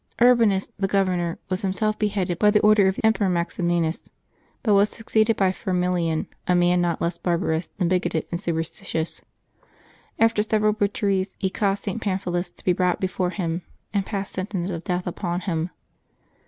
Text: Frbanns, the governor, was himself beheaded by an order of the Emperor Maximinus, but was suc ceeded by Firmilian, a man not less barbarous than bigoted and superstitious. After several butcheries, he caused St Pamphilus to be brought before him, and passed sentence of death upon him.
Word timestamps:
Frbanns, 0.17 0.71
the 0.79 0.87
governor, 0.87 1.37
was 1.47 1.61
himself 1.61 1.99
beheaded 1.99 2.39
by 2.39 2.47
an 2.47 2.55
order 2.63 2.87
of 2.87 2.95
the 2.95 3.05
Emperor 3.05 3.29
Maximinus, 3.29 4.09
but 4.63 4.73
was 4.73 4.89
suc 4.89 5.09
ceeded 5.09 5.35
by 5.37 5.51
Firmilian, 5.51 6.25
a 6.47 6.55
man 6.55 6.81
not 6.81 6.99
less 7.03 7.19
barbarous 7.19 7.67
than 7.77 7.87
bigoted 7.87 8.25
and 8.31 8.41
superstitious. 8.41 9.21
After 10.17 10.41
several 10.41 10.73
butcheries, 10.73 11.35
he 11.37 11.51
caused 11.51 11.83
St 11.83 12.01
Pamphilus 12.01 12.49
to 12.49 12.65
be 12.65 12.73
brought 12.73 12.99
before 12.99 13.29
him, 13.29 13.61
and 13.93 14.03
passed 14.03 14.33
sentence 14.33 14.71
of 14.71 14.83
death 14.83 15.05
upon 15.05 15.41
him. 15.41 15.69